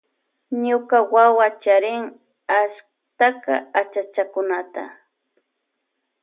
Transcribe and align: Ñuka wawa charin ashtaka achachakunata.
Ñuka 0.65 0.97
wawa 1.13 1.47
charin 1.61 2.01
ashtaka 2.59 3.53
achachakunata. 3.79 4.83